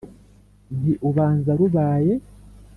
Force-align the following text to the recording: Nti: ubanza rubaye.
Nti: 0.77 0.91
ubanza 1.09 1.51
rubaye. 1.59 2.13